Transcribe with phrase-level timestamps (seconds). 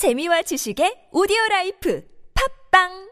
[0.00, 2.00] 재미와 지식의 오디오 라이프.
[2.32, 3.09] 팝빵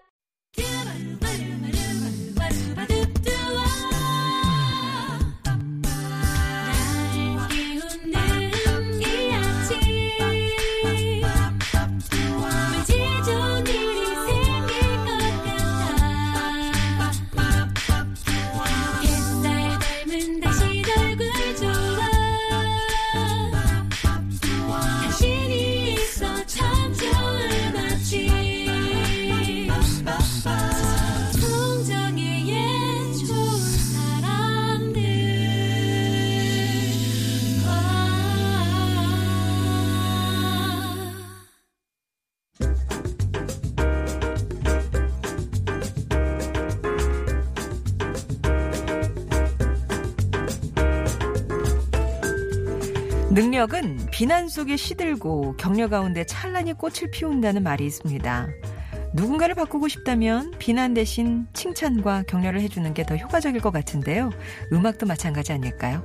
[53.59, 58.47] 능력은 비난 속에 시들고 격려 가운데 찬란히 꽃을 피운다는 말이 있습니다.
[59.15, 64.31] 누군가를 바꾸고 싶다면 비난 대신 칭찬과 격려를 해주는 게 더 효과적일 것 같은데요.
[64.73, 66.05] 음악도 마찬가지 아닐까요?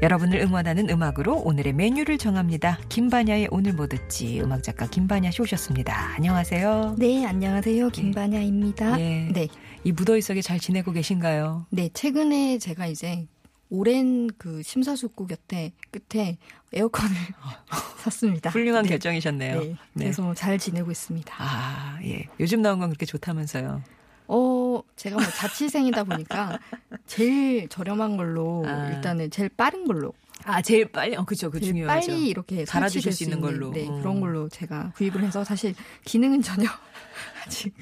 [0.00, 2.78] 여러분을 응원하는 음악으로 오늘의 메뉴를 정합니다.
[2.88, 6.14] 김반야의 오늘 뭐 듣지 음악작가 김반야 씨 오셨습니다.
[6.16, 6.96] 안녕하세요.
[6.98, 7.90] 네, 안녕하세요.
[7.90, 8.98] 김반야입니다.
[9.00, 9.28] 예.
[9.34, 9.48] 네.
[9.84, 11.66] 이 무더위 속에 잘 지내고 계신가요?
[11.70, 13.26] 네, 최근에 제가 이제
[13.68, 16.38] 오랜 그 심사숙고 곁에 끝에
[16.72, 17.14] 에어컨을
[17.98, 18.50] 샀습니다.
[18.50, 18.90] 훌륭한 네.
[18.90, 19.60] 결정이셨네요.
[19.60, 19.76] 네.
[19.94, 21.34] 그래서 잘 지내고 있습니다.
[21.38, 22.28] 아, 예.
[22.38, 23.82] 요즘 나온 건 그렇게 좋다면서요.
[24.28, 26.58] 어, 제가 뭐 자취생이다 보니까
[27.06, 28.90] 제일 저렴한 걸로 아.
[28.90, 30.12] 일단은 제일 빠른 걸로
[30.44, 31.50] 아, 제일 빨리, 어, 그죠.
[31.50, 32.06] 그 중요하죠.
[32.06, 33.72] 빨리 이렇게 갈아주실 수 있는 걸로.
[33.72, 34.00] 네, 음.
[34.00, 36.68] 그런 걸로 제가 구입을 해서 사실 기능은 전혀
[37.44, 37.74] 아직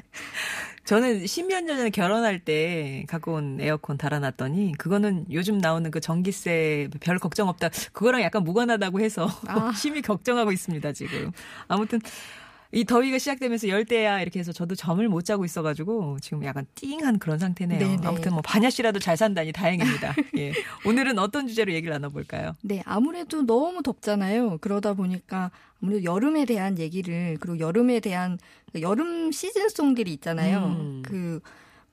[0.85, 6.89] 저는 십몇 년 전에 결혼할 때 갖고 온 에어컨 달아놨더니 그거는 요즘 나오는 그 전기세
[7.01, 7.71] 별 걱정 없다.
[7.93, 9.73] 그거랑 약간 무관하다고 해서 아.
[9.77, 11.33] 심히 걱정하고 있습니다, 지금.
[11.69, 12.01] 아무튼
[12.75, 17.39] 이 더위가 시작되면서 열대야 이렇게 해서 저도 잠을 못 자고 있어가지고 지금 약간 띵한 그런
[17.39, 17.79] 상태네요.
[17.79, 18.07] 네네.
[18.07, 20.15] 아무튼 뭐 반야 씨라도 잘 산다니 다행입니다.
[20.39, 20.53] 예.
[20.85, 22.57] 오늘은 어떤 주제로 얘기를 나눠볼까요?
[22.63, 24.59] 네, 아무래도 너무 덥잖아요.
[24.61, 28.39] 그러다 보니까 아무래도 여름에 대한 얘기를 그리고 여름에 대한
[28.73, 30.59] 그 여름 시즌송들이 있잖아요.
[30.59, 31.03] 음.
[31.05, 31.41] 그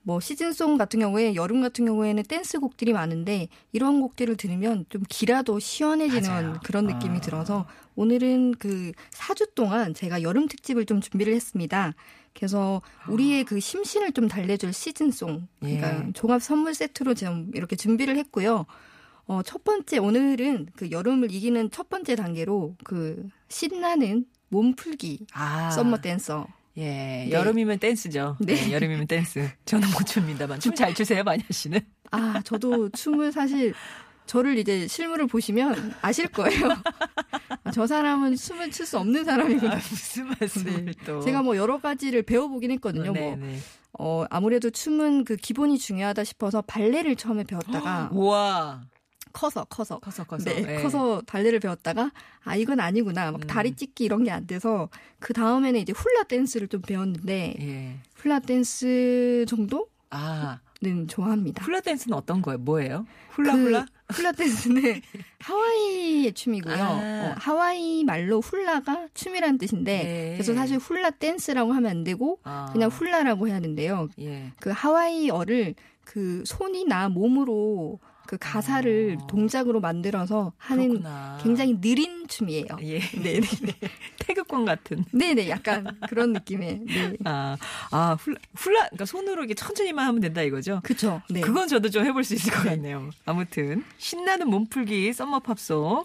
[0.02, 5.58] 뭐 시즌송 같은 경우에 여름 같은 경우에는 댄스 곡들이 많은데 이런 곡들을 들으면 좀 기라도
[5.58, 6.60] 시원해지는 맞아요.
[6.64, 6.94] 그런 아.
[6.94, 11.92] 느낌이 들어서 오늘은 그 4주 동안 제가 여름 특집을 좀 준비를 했습니다.
[12.34, 16.12] 그래서 우리의 그 심신을 좀 달래줄 시즌송, 그러니까 예.
[16.14, 18.64] 종합 선물 세트로 지금 이렇게 준비를 했고요.
[19.26, 25.70] 어, 첫 번째, 오늘은 그 여름을 이기는 첫 번째 단계로 그 신나는 몸풀기 아.
[25.70, 26.46] summer dance.
[26.78, 27.30] 예, 네.
[27.30, 28.36] 여름이면 댄스죠.
[28.40, 28.54] 네.
[28.54, 28.72] 네.
[28.72, 29.50] 여름이면 댄스.
[29.64, 30.60] 저는 못 춥니다만.
[30.60, 31.80] 춤 잘 추세요, 반야 씨는?
[32.10, 33.74] 아, 저도 춤을 사실
[34.26, 36.68] 저를 이제 실물을 보시면 아실 거예요.
[37.74, 39.70] 저 사람은 춤을 출 수 없는 사람이거든요.
[39.72, 40.92] 아, 무슨 말씀을 네.
[41.04, 41.20] 또.
[41.20, 43.12] 제가 뭐 여러 가지를 배워보긴 했거든요.
[43.12, 43.58] 네, 뭐, 네.
[43.98, 48.82] 어, 아무래도 춤은 그 기본이 중요하다 싶어서 발레를 처음에 배웠다가 우와.
[49.32, 49.98] 커서, 커서.
[50.00, 50.50] 커서 커서.
[50.50, 50.82] 네, 예.
[50.82, 52.10] 커서 발레를 배웠다가
[52.44, 53.46] 아 이건 아니구나 막 음.
[53.46, 54.88] 다리 찢기 이런 게 안 돼서
[55.20, 57.98] 그 다음에는 이제 훌라 댄스를 좀 배웠는데 예.
[58.14, 60.58] 훌라 댄스 정도는 아,
[61.08, 61.64] 좋아합니다.
[61.64, 62.58] 훌라 댄스는 어떤 거예요?
[62.58, 63.06] 뭐예요?
[63.30, 63.86] 훌라 그 훌라?
[64.10, 65.00] 훌라 댄스는
[65.40, 66.74] 하와이의 춤이고요.
[66.74, 66.88] 아.
[66.92, 70.32] 어, 하와이 말로 훌라가 춤이라는 뜻인데 네.
[70.34, 72.68] 그래서 사실 훌라 댄스라고 하면 안 되고 아.
[72.72, 74.08] 그냥 훌라라고 해야 되는데요.
[74.20, 74.52] 예.
[74.60, 78.00] 그 하와이어를 그 손이나 몸으로
[78.32, 79.26] 그 가사를 어.
[79.26, 81.38] 동작으로 만들어서 하는 그렇구나.
[81.42, 82.64] 굉장히 느린 춤이에요.
[82.80, 82.98] 예.
[82.98, 83.74] 네, 네, 네.
[84.20, 85.04] 태극권 같은.
[85.12, 86.80] 네 네, 약간 그런 느낌의.
[86.86, 87.16] 네.
[87.26, 87.58] 아,
[87.90, 90.80] 아, 훌라, 훌라, 그러니까 손으로 이렇게 천천히만 하면 된다 이거죠?
[90.82, 91.20] 그쵸.
[91.28, 91.42] 네.
[91.42, 93.10] 그건 저도 좀 해볼 수 있을 것 같네요.
[93.26, 96.04] 아무튼 신나는 몸풀기 썸머 팝송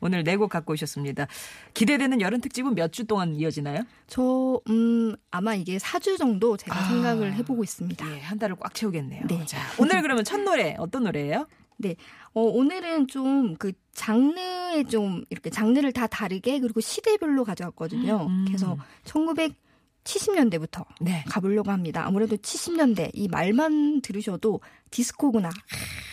[0.00, 1.28] 오늘 네 곡 갖고 오셨습니다.
[1.74, 3.82] 기대되는 여름 특집은 몇 주 동안 이어지나요?
[4.08, 6.88] 저, 음, 아마 이게 4주 정도 제가 아.
[6.88, 8.16] 생각을 해보고 있습니다.
[8.16, 9.26] 예, 한 달을 꽉 채우겠네요.
[9.28, 9.44] 네.
[9.46, 11.46] 자, 오늘 그러면 첫 노래 어떤 노래예요?
[11.78, 11.96] 네.
[12.34, 18.28] 어, 오늘은 좀 그 장르에 좀 이렇게 장르를 다 다르게 그리고 시대별로 가져왔거든요.
[18.30, 18.44] 음.
[18.46, 21.24] 그래서 1970년대부터 네.
[21.28, 22.04] 가보려고 합니다.
[22.06, 24.60] 아무래도 70년대 이 말만 들으셔도
[24.92, 25.50] 디스코구나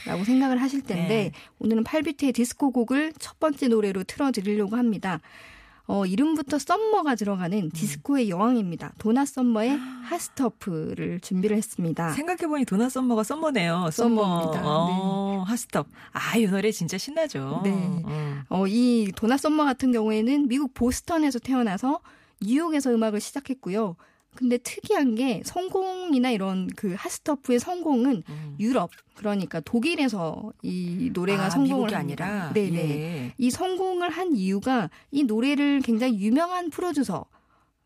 [0.07, 1.31] 라고 생각을 하실 텐데 네.
[1.59, 5.21] 오늘은 8비트의 디스코 곡을 첫 번째 노래로 틀어드리려고 합니다.
[5.87, 7.15] 어, 이름부터 summer가 음.
[7.15, 8.93] 들어가는 디스코의 여왕입니다.
[8.97, 12.11] 도나 썸머의 Hot Stuff를 준비를 했습니다.
[12.13, 13.89] 생각해보니 도나 썸머가 summer네요.
[13.91, 14.23] Summer.
[14.23, 14.61] Summer입니다.
[14.65, 15.87] 어, Hot Stuff.
[16.11, 17.61] 아, 이 노래 진짜 신나죠.
[17.63, 17.71] 네.
[17.71, 18.41] 음.
[18.49, 21.99] 어, 이 도나 썸머 같은 경우에는 미국 보스턴에서 태어나서
[22.41, 23.95] 뉴욕에서 음악을 시작했고요.
[24.35, 28.55] 근데 특이한 게 성공이나 이런 그 하스터프의 성공은 음.
[28.59, 32.25] 유럽 그러니까 독일에서 이 노래가 아, 성공을 합니다.
[32.25, 32.77] 아니라 네네.
[32.77, 33.33] 예.
[33.37, 37.25] 이 성공을 한 이유가 이 노래를 굉장히 유명한 프로듀서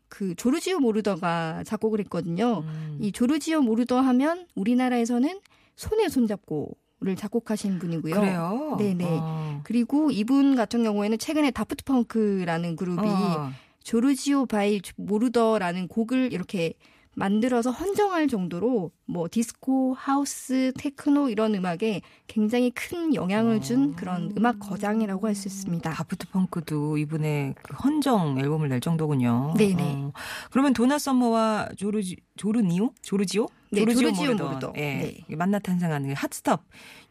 [0.08, 2.64] 그 조르지오 모르더가 작곡을 했거든요.
[2.66, 2.98] 음.
[3.00, 5.40] 이 조르지오 모르더 하면 우리나라에서는
[5.76, 8.14] 손에 손잡고 를 작곡하신 분이고요.
[8.14, 8.76] 그래요?
[8.78, 9.06] 네네.
[9.08, 9.60] 어.
[9.64, 13.50] 그리고 이분 같은 경우에는 최근에 다프트 펑크라는 그룹이 어.
[13.90, 16.74] Giorgio by Moroder라는 곡을 이렇게
[17.16, 24.60] 만들어서 헌정할 정도로 뭐 디스코, 하우스, 테크노 이런 음악에 굉장히 큰 영향을 준 그런 음악
[24.60, 25.90] 거장이라고 할 수 있습니다.
[25.90, 29.54] 다프트 펑크도 이분의 그 헌정 앨범을 낼 정도군요.
[29.58, 29.82] 네네.
[29.82, 30.12] 어.
[30.52, 32.92] 그러면 도나 썸머와 조르지 조르니오?
[33.02, 33.48] 조르지오?
[33.70, 34.72] 네, 조르지오 모로더.
[34.76, 35.24] 예.
[35.28, 35.36] 네.
[35.36, 36.60] 만나 탄생하는 그 Hot Stuff.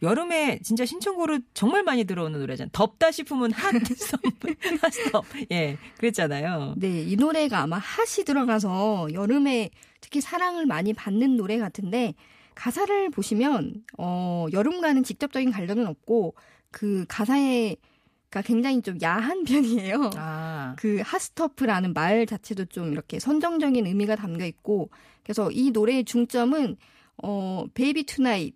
[0.02, 2.70] 여름에 진짜 신청곡으로 정말 많이 들어오는 노래잖아요.
[2.74, 4.22] 덥다 싶으면 Hot Stuff.
[4.82, 5.26] Hot Stuff.
[5.52, 5.78] 예.
[5.98, 6.76] 그랬잖아요.
[6.78, 9.70] 네, 이 노래가 아마 핫이 들어가서 여름에
[10.02, 12.14] 특히 사랑을 많이 받는 노래 같은데
[12.56, 16.36] 가사를 보시면 어 여름과는 직접적인 관련은 없고
[16.72, 17.78] 그 가사에
[18.32, 20.12] 가 굉장히 좀 야한 편이에요.
[20.16, 20.76] 아.
[20.78, 24.90] 그 hot stuff라는 말 자체도 좀 이렇게 선정적인 의미가 담겨 있고
[25.24, 26.78] 그래서 이 노래의 중점은
[27.24, 28.56] 어 baby tonight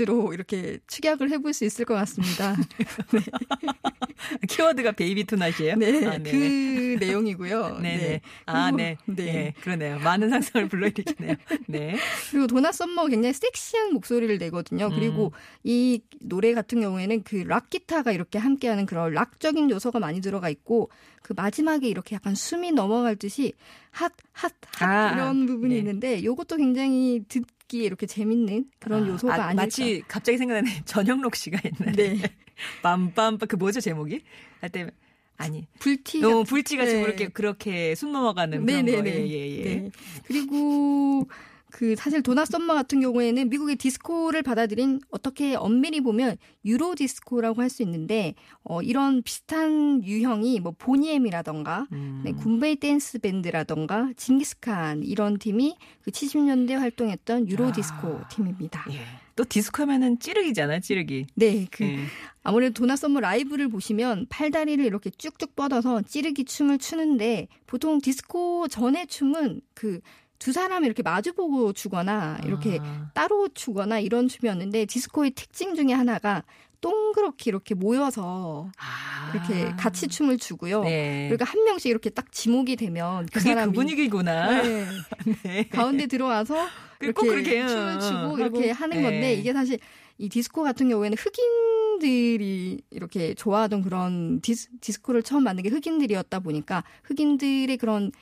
[0.00, 2.56] 으로 이렇게 축약을 해볼 수 있을 것 같습니다.
[4.48, 5.76] 키워드가 baby tonight이에요?
[5.76, 7.78] 네, 아, 그 내용이고요.
[7.80, 8.20] 네네.
[8.46, 8.96] 아, 그리고- 네.
[9.06, 9.24] 네.
[9.24, 9.54] 네.
[9.60, 9.98] 그러네요.
[10.00, 11.36] 많은 상상을 불러일으키네요.
[11.66, 11.96] 네.
[12.30, 14.90] 그리고 도나 썸머 굉장히 섹시한 목소리를 내거든요.
[14.90, 15.32] 그리고
[15.62, 20.88] 이 노래 같은 경우에는 그 락 기타가 이렇게 함께하는 그런 락적인 요소가 많이 들어가 있고
[21.22, 23.52] 그 마지막에 이렇게 약간 숨이 넘어갈 듯이
[23.90, 25.78] 핫 핫 핫 아, 이런 부분이 네.
[25.80, 30.70] 있는데 이것도 굉장히 듣 기에 이렇게 재밌는 그런 요소가 아, 아, 닐까 마치 갑자기 생각나는
[30.84, 32.22] 전영록 씨가 옛날에 네.
[32.82, 34.20] 빰빰빰 그 뭐죠 제목이
[34.60, 34.90] 할 때
[35.36, 37.02] 아니 불티 너무 불지같이 네.
[37.02, 39.10] 그렇게 그렇게 숨 넘어가는 그런 네네네.
[39.12, 39.18] 거.
[39.18, 39.64] 예, 예, 예.
[39.64, 39.90] 네.
[40.26, 41.28] 그리고
[41.74, 47.68] 그 사실 도나 썸머 같은 경우에는 미국의 디스코를 받아들인 어떻게 엄밀히 보면 유로 디스코라고 할
[47.68, 52.20] 수 있는데 어 이런 비슷한 유형이 뭐 보니엠이라던가 음.
[52.24, 57.72] 네, 굼베이 댄스 밴드라던가 징기스칸 이런 팀이 그 70년대 활동했던 유로 아.
[57.72, 58.86] 디스코 팀입니다.
[58.92, 59.00] 예.
[59.34, 61.26] 또 디스코하면은 찌르기잖아, 찌르기.
[61.34, 61.98] 네, 그 예.
[62.44, 69.08] 아무래도 도나 썸머 라이브를 보시면 팔다리를 이렇게 쭉쭉 뻗어서 찌르기 춤을 추는데 보통 디스코 전의
[69.08, 70.00] 춤은 그
[70.38, 73.10] 두 사람이 이렇게 마주보고 추거나 이렇게 아.
[73.14, 76.42] 따로 추거나 이런 춤이었는데 디스코의 특징 중에 하나가
[76.80, 79.32] 동그랗게 이렇게 모여서 아.
[79.32, 80.82] 이렇게 같이 춤을 추고요.
[80.84, 81.28] 네.
[81.30, 84.62] 그러니까 한 명씩 이렇게 딱 지목이 되면 그 사람이 그 분위기구나.
[84.62, 84.86] 네.
[85.44, 85.68] 네.
[85.68, 86.66] 가운데 들어와서
[87.00, 88.38] 이렇게 그렇게 춤을 추고 하고.
[88.38, 89.34] 이렇게 하는 건데 네.
[89.34, 89.78] 이게 사실
[90.18, 96.84] 이 디스코 같은 경우에는 흑인들이 이렇게 좋아하던 그런 디스, 디스코를 처음 만든 게 흑인들이었다 보니까
[97.04, 98.12] 흑인들의 그런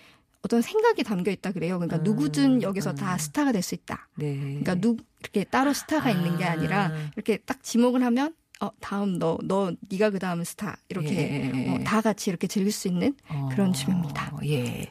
[0.43, 1.79] 어떤 생각이 담겨 있다 그래요.
[1.79, 2.94] 그러니까 음, 누구든 여기서 음.
[2.97, 4.09] 다 스타가 될 수 있다.
[4.17, 4.35] 네.
[4.37, 6.53] 그러니까 누 이렇게 따로 스타가 있는 게 아.
[6.53, 11.71] 아니라 이렇게 딱 지목을 하면 어 다음 너 너 네가 그 다음 스타 이렇게 예.
[11.71, 13.15] 어, 다 같이 이렇게 즐길 수 있는
[13.50, 14.33] 그런 어, 춤입니다.
[14.47, 14.91] 예.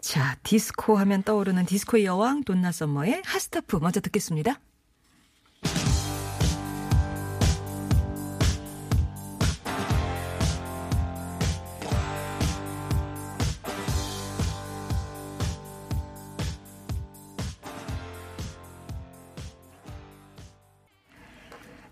[0.00, 4.60] 자, 디스코 하면 떠오르는 디스코의 여왕 돈나 썸머의 Hot Stuff 먼저 듣겠습니다.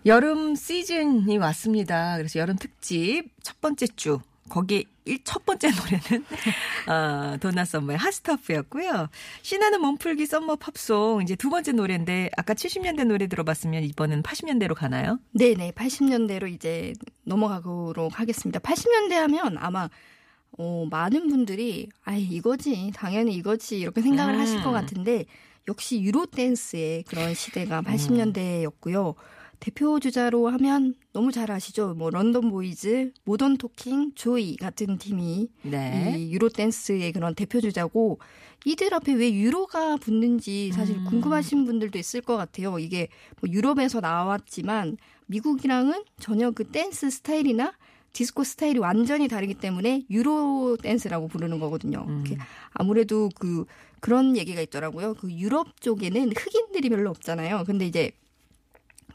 [0.05, 2.17] 여름 시즌이 왔습니다.
[2.17, 4.19] 그래서 여름 특집 첫 번째 주
[4.49, 5.69] 거기 일- 첫 번째
[6.09, 6.25] 노래는
[6.87, 9.09] 어, 도나 썸머의 핫스타프였고요.
[9.41, 15.19] 신나는 몸풀기 썸머 팝송 이제 두 번째 노래인데 아까 70년대 노래 들어봤으면 이번엔 80년대로 가나요?
[15.33, 16.93] 네네, 80년대로 이제
[17.25, 18.59] 넘어가도록 하겠습니다.
[18.59, 19.89] 80년대 하면 아마
[20.57, 24.39] 어, 많은 분들이 아이 이거지, 당연히 이거지 이렇게 생각을 음.
[24.39, 25.25] 하실 것 같은데
[25.67, 29.13] 역시 유로 댄스의 그런 시대가 80년대였고요.
[29.59, 31.93] 대표 주자로 하면 너무 잘 아시죠?
[31.93, 36.15] 뭐 런던 보이즈, 모던 토킹, 조이 같은 팀이 네.
[36.17, 38.19] 이 유로 댄스의 그런 대표 주자고
[38.65, 41.05] 이들 앞에 왜 유로가 붙는지 사실 음.
[41.05, 42.79] 궁금하신 분들도 있을 것 같아요.
[42.79, 43.09] 이게
[43.41, 44.97] 뭐 유럽에서 나왔지만
[45.27, 47.73] 미국이랑은 전혀 그 댄스 스타일이나
[48.13, 52.05] 디스코 스타일이 완전히 다르기 때문에 유로 댄스라고 부르는 거거든요.
[52.07, 52.23] 음.
[52.71, 53.65] 아무래도 그
[53.99, 55.13] 그런 얘기가 있더라고요.
[55.15, 57.65] 그 유럽 쪽에는 흑인들이 별로 없잖아요.
[57.67, 58.11] 근데 이제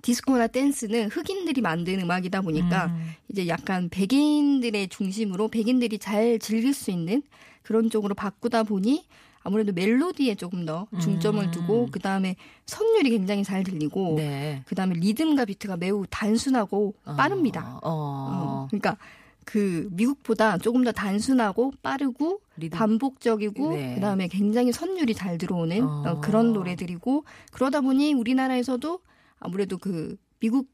[0.04, 3.14] 디스코나 댄스는 흑인들이 만든 음악이다 보니까 음.
[3.30, 7.22] 이제 약간 백인들의 중심으로 백인들이 잘 즐길 수 있는
[7.62, 9.06] 그런 쪽으로 바꾸다 보니
[9.42, 11.50] 아무래도 멜로디에 조금 더 중점을 음.
[11.50, 14.62] 두고 그 다음에 선율이 굉장히 잘 들리고 네.
[14.66, 17.80] 그 다음에 리듬과 비트가 매우 단순하고 빠릅니다.
[17.82, 17.88] 어.
[17.90, 18.98] 어, 그러니까
[19.46, 22.78] 그 미국보다 조금 더 단순하고 빠르고 리듬.
[22.78, 23.94] 반복적이고 네.
[23.94, 26.02] 그다음에 굉장히 선율이 잘 들어오는 어.
[26.06, 29.00] 어, 그런 노래들이고 그러다 보니 우리나라에서도
[29.44, 30.68] 아무래도 그 미국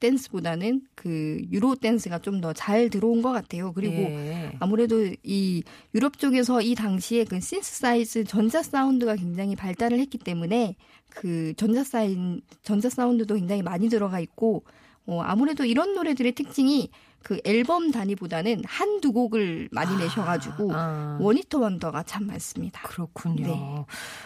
[0.00, 3.72] 댄스보다는 그 유로 댄스가 좀 더 잘 들어온 것 같아요.
[3.72, 4.52] 그리고 예.
[4.60, 5.62] 아무래도 이
[5.94, 10.76] 유럽 쪽에서 이 당시에 그 신스사이즈 전자 사운드가 굉장히 발달을 했기 때문에
[11.10, 14.62] 그 전자 사인 전자 사운드도 굉장히 많이 들어가 있고
[15.06, 16.90] 어 아무래도 이런 노래들의 특징이
[17.22, 21.18] 그 앨범 단위보다는 한두 곡을 많이 내셔가지고 아.
[21.20, 22.82] one hit wonder가 참 많습니다.
[22.82, 23.46] 그렇군요.
[23.46, 23.84] 네.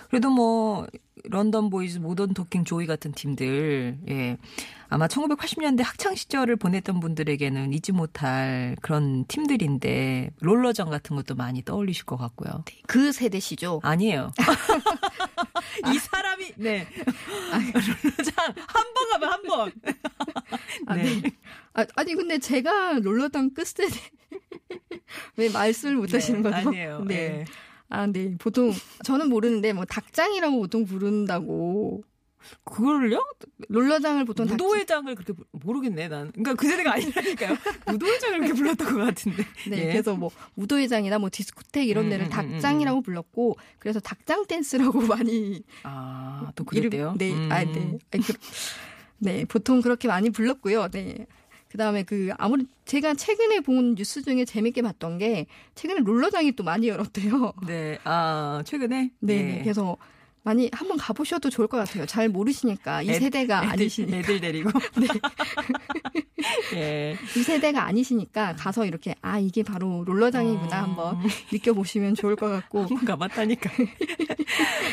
[0.08, 0.86] 그래도 뭐
[1.24, 4.38] 런던 보이즈, 모던 토킹 조이 같은 팀들, 예.
[4.88, 12.04] 아마 1980년대 학창 시절을 보냈던 분들에게는 잊지 못할 그런 팀들인데 롤러장 같은 것도 많이 떠올리실
[12.04, 12.64] 것 같고요.
[12.86, 13.80] 그 세대시죠.
[13.82, 14.32] 아니에요.
[15.94, 16.86] 이 사람이 네
[17.72, 19.72] 롤러장 한번 가면 한 번.
[20.86, 21.22] 아, 네.
[21.74, 21.82] 네.
[21.82, 23.94] 아, 아니 근데 제가 롤러던 끝세대
[25.36, 26.68] 왜 말씀을 못 하시는 네, 거죠?
[26.68, 27.04] 아니에요.
[27.08, 27.14] 네.
[27.14, 27.44] 예.
[27.88, 28.34] 아, 네.
[28.38, 28.72] 보통
[29.04, 32.02] 저는 모르는데 뭐 닭장이라고 보통 부른다고.
[32.64, 33.24] 그걸요?
[33.68, 36.32] 롤러장을 보통 닭 무도회장을 그렇게 부- 모르겠네 난.
[36.32, 37.56] 그러니까 그 세대가 아니라니까요.
[37.86, 39.44] 무도회장을 그렇게 불렀던 것 같은데.
[39.68, 39.84] 네, 예.
[39.92, 45.02] 그래서 뭐 무도회장이나 뭐 디스코텍 이런 음, 데를 음, 음, 닭장이라고 불렀고 그래서 닭장 댄스라고
[45.02, 47.14] 많이 아, 또 이름- 그랬대요?
[47.16, 47.48] 네, 음.
[47.52, 47.98] 아, 네.
[48.10, 48.32] 아니, 그,
[49.18, 50.88] 네, 보통 그렇게 많이 불렀고요.
[50.88, 51.26] 네.
[51.72, 56.88] 그다음에 그 아무리 제가 최근에 본 뉴스 중에 재밌게 봤던 게 최근에 롤러장이 또 많이
[56.88, 57.54] 열었대요.
[57.66, 59.10] 네, 아, 최근에?
[59.20, 59.42] 네, 예.
[59.42, 59.60] 네.
[59.62, 59.96] 그래서
[60.44, 62.04] 많이 한번 가보셔도 좋을 것 같아요.
[62.06, 64.70] 잘 모르시니까 이 애- 세대가 애들, 아니시니까 애들 데리고.
[66.74, 67.16] 예.
[67.36, 70.84] 이 세대가 아니시니까 가서 이렇게 아 이게 바로 롤러장이구나 음.
[70.84, 71.18] 한번
[71.52, 73.70] 느껴보시면 좋을 것 같고 한번 가봤다니까.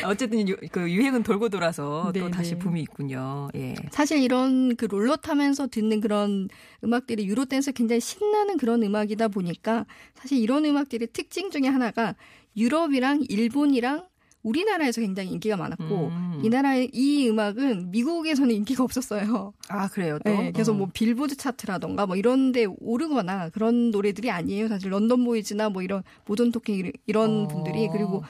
[0.06, 2.58] 어쨌든 유, 그 유행은 돌고 돌아서 네, 또 다시 네.
[2.58, 3.48] 붐이 있군요.
[3.56, 3.74] 예.
[3.90, 6.48] 사실 이런 그 롤러 타면서 듣는 그런
[6.84, 12.14] 음악들이 유로 댄스 굉장히 신나는 그런 음악이다 보니까 사실 이런 음악들의 특징 중에 하나가
[12.56, 14.04] 유럽이랑 일본이랑
[14.42, 16.40] 우리나라에서 굉장히 인기가 많았고 음.
[16.42, 19.52] 이 나라의 이 음악은 미국에서는 인기가 없었어요.
[19.68, 20.30] 아, 그래요, 또?
[20.30, 20.74] 네, 그래서 어.
[20.74, 24.68] 뭐 빌보드 차트라던가 뭐 이런 데 오르거나 그런 노래들이 아니에요.
[24.68, 27.48] 사실 런던 보이즈나 뭐 이런 모던 토킹 이런- 어.
[27.48, 28.22] 분들이 그리고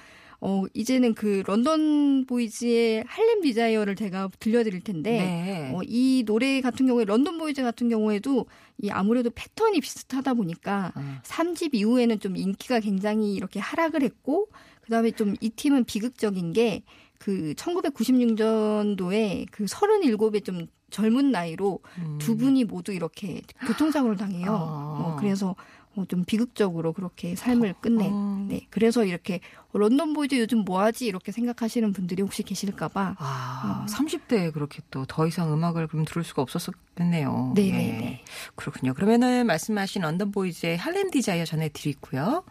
[0.42, 5.72] 어 이제는 그 런던 보이즈의 Harlem Desire를 제가 들려드릴 텐데 네.
[5.74, 8.46] 어, 이 노래 같은 경우에 런던 보이즈 같은 경우에도
[8.82, 11.20] 이 아무래도 패턴이 비슷하다 보니까 아.
[11.24, 14.48] 3집 이후에는 좀 인기가 굉장히 이렇게 하락을 했고
[14.90, 16.82] 그다음에 좀 이 팀은 비극적인 게
[17.20, 22.18] 그 1996년도에 그 37의 좀 젊은 나이로 음.
[22.18, 24.50] 두 분이 모두 이렇게 교통사고를 당해요.
[24.50, 24.54] 아.
[24.54, 25.54] 어, 그래서
[25.94, 28.10] 어, 좀 비극적으로 그렇게 삶을 끝낸.
[28.10, 28.46] 어.
[28.48, 28.66] 네.
[28.70, 29.40] 그래서 이렇게
[29.74, 31.04] 런던 보이즈 요즘 뭐 하지?
[31.06, 33.16] 이렇게 생각하시는 분들이 혹시 계실까봐.
[33.18, 33.92] 아, 어.
[33.92, 37.52] 30대에 그렇게 또 더 이상 음악을 그럼 들을 수가 없었겠네요.
[37.54, 37.72] 네, 예.
[37.72, 38.24] 네, 네.
[38.54, 38.94] 그렇군요.
[38.94, 42.44] 그러면은 말씀하신 런던 보이즈의 Harlem Desire 전해드리고요.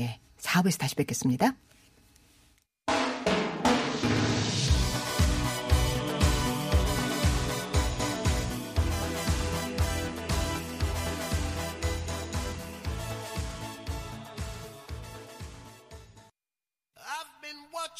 [0.00, 0.18] 예.
[0.38, 1.54] 4부에서 다시 뵙겠습니다.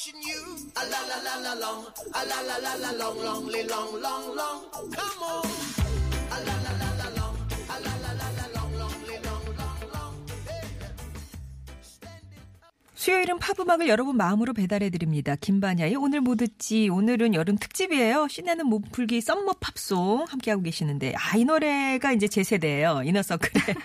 [0.08, 0.42] Watching you.
[0.76, 1.84] A la la la la long.
[2.14, 4.70] A la la la la long, long, long, long, long.
[4.72, 5.44] Come on.
[6.30, 7.36] A la la la la long.
[7.68, 10.14] A la la la la long, long, long, long, long.
[12.94, 15.36] 수요일은 팝음악을 여러분 마음으로 배달해드립니다.
[15.36, 16.88] 김반야의 오늘 뭐 듣지.
[16.88, 18.28] 오늘은 여름 특집이에요.
[18.28, 23.02] 신나는 몸풀기 썸머 팝송 함께하고 계시는데, 아, 이 노래가 이제 제 세대예요.
[23.04, 23.76] 이너서클의.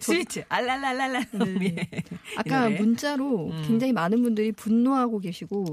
[0.00, 0.44] 스위트.
[0.48, 1.20] 알랄랄랄라.
[1.62, 1.88] 예.
[2.36, 2.68] 아까.
[2.68, 3.64] 문자로 음.
[3.66, 5.66] 굉장히 많은 분들이 분노하고 계시고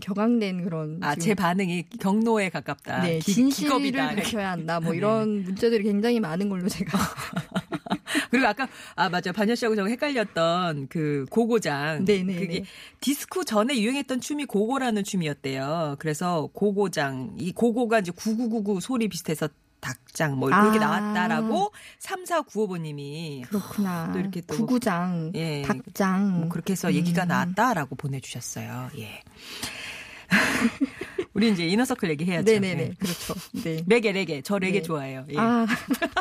[0.00, 3.02] 격앙된 그런 아, 제 반응이 경로에 가깝다.
[3.02, 4.14] 네, 기, 진실을 기겁이다.
[4.16, 4.80] 밝혀야 한다.
[4.80, 6.98] 뭐 네, 이런 문자들이 굉장히 많은 걸로 제가
[8.30, 12.64] 그리고 아까 아 맞아 반야 씨하고 저가 헷갈렸던 그 고고장 네네, 그게 네.
[13.00, 15.96] 디스코 전에 유행했던 춤이 고고라는 춤이었대요.
[16.00, 19.48] 그래서 고고장 이 고고가 이제 9999 소리 비슷해서
[19.84, 20.88] 닭장 뭐 그렇게 아.
[20.88, 24.10] 나왔다라고 3495번님이 그렇구나.
[24.12, 25.62] 또 이렇게 또 구구장, 예.
[25.62, 27.28] 닭장 뭐 그렇게 해서 얘기가 음.
[27.28, 28.90] 나왔다라고 보내주셨어요.
[28.98, 29.22] 예.
[31.34, 32.50] 우리 이제 이너서클 얘기해야죠.
[32.50, 32.94] 네네네 예.
[32.98, 33.34] 그렇죠.
[33.62, 33.84] 네.
[33.86, 34.82] 레게 레게 저 레게 네.
[34.82, 35.26] 좋아해요.
[35.30, 35.36] 예.
[35.36, 35.66] 아,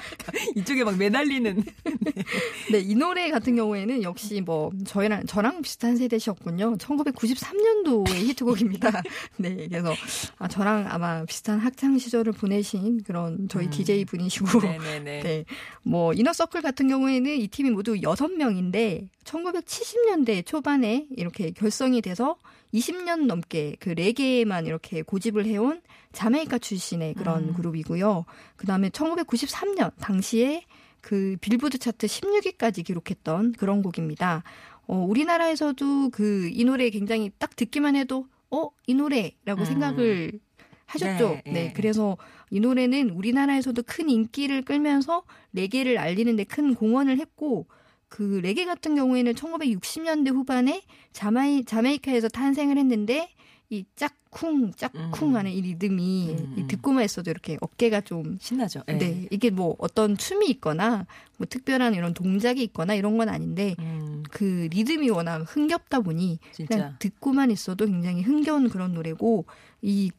[0.58, 1.64] 이쪽에 막 매달리는
[2.72, 6.78] 네, 이 노래 같은 경우에는 역시 뭐 저희랑 저랑 비슷한 세대셨군요.
[6.78, 9.02] 1993년도의 히트곡입니다.
[9.38, 9.94] 네, 그래서
[10.38, 14.62] 아, 저랑 아마 비슷한 학창 시절을 보내신 그런 저희 DJ 분이시고, 음.
[14.62, 15.22] 네네네.
[15.24, 15.46] 네,
[15.84, 22.38] 뭐 이너서클 같은 경우에는 이 팀이 모두 6명인데 1970년대 초반에 이렇게 결성이 돼서
[22.74, 25.82] 20년 넘게 그 레게에만 이렇게 고집을 해온
[26.12, 27.54] 자메이카 출신의 그런 음.
[27.54, 28.26] 그룹이고요.
[28.56, 30.64] 그 다음에 1993년 당시에
[31.04, 34.42] 그 빌보드 차트 16위까지 기록했던 그런 곡입니다.
[34.88, 39.66] 어, 우리나라에서도 그 이 노래 굉장히 딱 듣기만 해도 어, 이 노래라고 음.
[39.66, 40.40] 생각을
[40.86, 41.42] 하셨죠.
[41.46, 41.74] 네, 네, 예.
[41.76, 42.18] 그래서
[42.50, 47.68] 이 노래는 우리나라에서도 큰 인기를 끌면서 레게를 알리는데 큰 공헌을 했고
[48.08, 53.30] 그 레게 같은 경우에는 1960년대 후반에 자마이 자메이카에서 탄생을 했는데
[53.70, 55.36] 이 짝 쿵 짝쿵 음.
[55.36, 56.56] 하는 이 리듬이 음.
[56.58, 58.82] 이 듣고만 있어도 이렇게 어깨가 좀 신나죠.
[58.90, 58.94] 예.
[58.94, 61.06] 네, 이게 뭐 어떤 춤이 있거나
[61.38, 66.76] 뭐 특별한 이런 동작이 있거나 이런 건 아닌데 음, 그 리듬이 워낙 흥겹다 보니 진짜.
[66.76, 69.46] 그냥 듣고만 있어도 굉장히 흥겨운 그런 노래고
[69.82, 70.12] 이,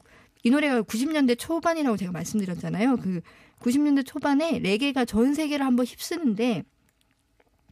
[0.44, 2.98] 이 노래가 90년대 초반이라고 제가 말씀드렸잖아요.
[2.98, 3.20] 그
[3.60, 6.64] 90년대 초반에 레게가 전 세계를 한번 휩쓰는데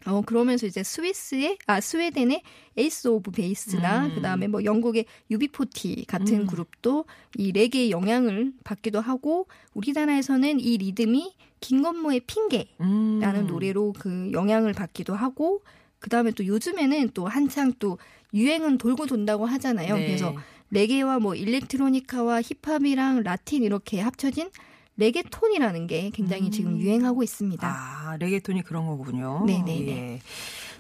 [0.07, 2.43] 어 그러면서 이제 스위스의 아 스웨덴의
[2.77, 4.15] 에이스 오브 베이스나 음.
[4.15, 6.47] 그다음에 뭐 영국의 유비포티 같은 음.
[6.47, 7.05] 그룹도
[7.37, 13.21] 이 레게의 영향을 받기도 하고 우리나라에서는 이 리듬이 김건모의 핑계 음.
[13.21, 15.63] 라는 노래로 그 영향을 받기도 하고
[16.01, 17.99] 그다음에 또 요즘에는 또 한창 또
[18.35, 19.95] 유행은 돌고 돈다고 하잖아요.
[19.97, 20.07] 네.
[20.07, 20.35] 그래서
[20.71, 24.51] 레게와 뭐 일렉트로니카와 힙합이랑 라틴 이렇게 합쳐진
[24.97, 27.67] 레게톤이라는 게 굉장히 지금 유행하고 있습니다.
[27.67, 27.73] 음.
[27.75, 29.45] 아, 레게톤이 그런 거군요.
[29.47, 29.89] 네네네.
[29.89, 30.21] 예.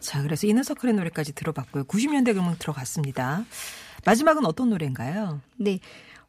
[0.00, 1.85] 자, 그래서 이너서클의 노래까지 들어봤고요.
[1.85, 3.45] 90년대 그러면 들어갔습니다.
[4.04, 5.40] 마지막은 어떤 노래인가요?
[5.57, 5.78] 네.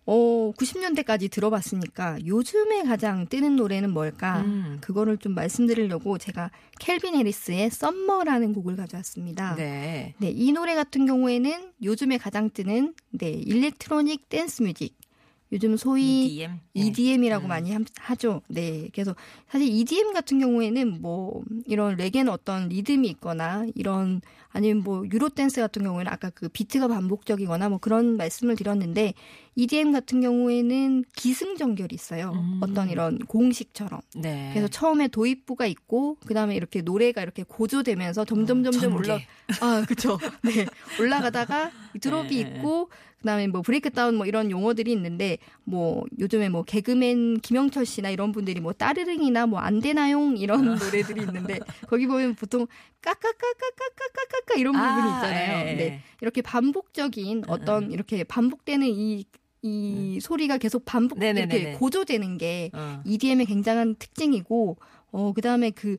[0.05, 4.41] 어, 90년대까지 들어봤으니까 요즘에 가장 뜨는 노래는 뭘까?
[4.41, 4.77] 음.
[4.81, 9.55] 그거를 좀 말씀드리려고 제가 켈빈 해리스의 Summer라는 곡을 가져왔습니다.
[9.55, 10.13] 네.
[10.17, 14.95] 네, 이 노래 같은 경우에는 요즘에 가장 뜨는 네, electronic dance music.
[15.53, 16.51] 요즘 소위 EDM.
[16.51, 16.59] 네.
[16.81, 17.47] EDM이라고 음.
[17.47, 18.41] 많이 함- 하죠.
[18.49, 18.89] 네.
[18.93, 19.15] 그래서
[19.47, 24.21] 사실 EDM 같은 경우에는 뭐 이런 레게는 어떤 리듬이 있거나 이런
[24.55, 29.13] 아니면 뭐 유로 댄스 같은 경우에는 아까 그 비트가 반복적이거나 뭐 그런 말씀을 드렸는데
[29.55, 32.31] EDM 같은 경우에는 기승전결이 있어요.
[32.35, 32.59] 음.
[32.61, 34.01] 어떤 이런 공식처럼.
[34.15, 34.49] 네.
[34.53, 38.95] 그래서 처음에 도입부가 있고 그다음에 이렇게 노래가 이렇게 고조되면서 점점 점점 전개.
[38.95, 39.19] 올라
[39.61, 40.65] 아 그렇죠 네
[40.99, 42.39] 올라가다가 드롭이 네.
[42.57, 42.89] 있고
[43.23, 48.33] 그다음에 뭐 브레이크 다운 뭐 이런 용어들이 있는데 뭐 요즘에 뭐 개그맨 김영철 씨나 이런
[48.33, 52.67] 분들이 뭐 따르릉이나 뭐 안 되나용 이런 노래들이 있는데 거기 보면 보통
[53.01, 55.67] 까까까까까까까까 이런 부분이 아, 있잖아요.
[55.69, 55.73] 예.
[55.75, 61.55] 네 이렇게 반복적인 어떤 이렇게 반복되는 이이 소리가 계속 반복 네네네네.
[61.55, 63.01] 이렇게 고조되는 게 어.
[63.05, 64.77] EDM의 굉장한 특징이고
[65.13, 65.95] 어 그 다음에 그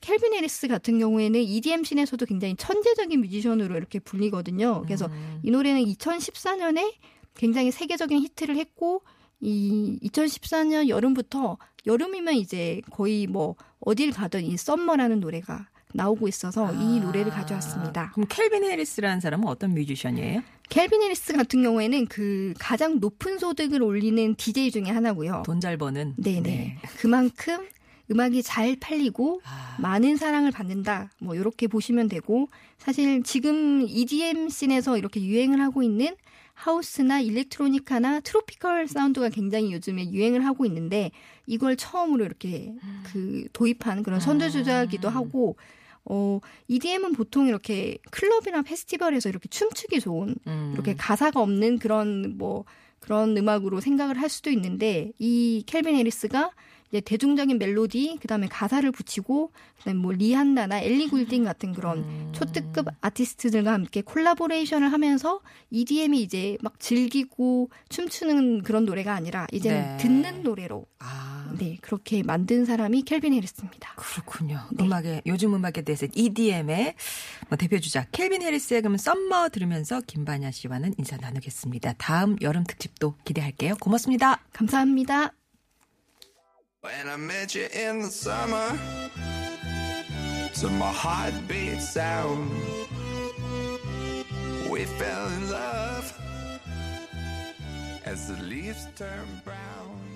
[0.00, 4.82] 켈빈 해리스 같은 경우에는 EDM scene에서도 굉장히 천재적인 뮤지션으로 이렇게 불리거든요.
[4.82, 5.40] 그래서 음.
[5.42, 6.94] 이 노래는 2014년에
[7.34, 9.02] 굉장히 세계적인 히트를 했고
[9.40, 17.00] 이 2014년 여름부터 여름이면 이제 거의 뭐 어딜 가든 이 Summer라는 노래가 나오고 있어서 이
[17.00, 18.12] 노래를 아, 가져왔습니다.
[18.14, 20.42] 그럼 켈빈 해리스라는 사람은 어떤 뮤지션이에요?
[20.70, 25.42] 켈빈 해리스 같은 경우에는 그 가장 높은 소득을 올리는 DJ 중에 하나고요.
[25.44, 26.14] 돈 잘 버는.
[26.16, 26.78] 네네.
[26.98, 27.66] 그만큼
[28.12, 31.10] 음악이 잘 팔리고 아, 많은 사랑을 받는다.
[31.18, 32.48] 뭐 이렇게 보시면 되고
[32.78, 36.14] 사실 지금 EDM 씬에서 이렇게 유행을 하고 있는
[36.54, 41.10] 하우스나 electronica나 tropical 사운드가 굉장히 요즘에 유행을 하고 있는데
[41.46, 45.56] 이걸 처음으로 이렇게 그 도입한 그런 선두주자기도 하고
[46.04, 50.70] 어 EDM은 보통 이렇게 클럽이나 페스티벌에서 이렇게 춤추기 좋은 음.
[50.74, 52.64] 이렇게 가사가 없는 그런 뭐
[53.00, 56.50] 그런 음악으로 생각을 할 수도 있는데 이 켈빈 해리스가
[56.92, 62.32] 이제 대중적인 멜로디 그다음에 가사를 붙이고 그다음에 뭐 리한나나 엘리 굴딩 같은 그런 음.
[62.32, 69.96] 초특급 아티스트들과 함께 collaboration을 하면서 EDM이 이제 막 즐기고 춤추는 그런 노래가 아니라 이제는 네.
[69.96, 73.94] 듣는 노래로 아, 네 그렇게 만든 사람이 켈빈 해리스입니다.
[73.96, 74.60] 그렇군요.
[74.72, 74.84] 네.
[74.84, 76.94] 음악에 요즘 음악에 대해서 EDM의
[77.48, 81.94] 뭐 대표 주자 켈빈 해리스의 그럼 Summer 들으면서 김반야 씨와는 인사 나누겠습니다.
[81.94, 83.76] 다음 여름 특집도 기대할게요.
[83.80, 84.44] 고맙습니다.
[84.52, 85.32] 감사합니다.
[86.82, 88.76] When I met you in the summer,
[90.54, 92.50] to my heartbeat sound,
[94.68, 96.20] we fell in love
[98.04, 100.11] as the leaves turn brown.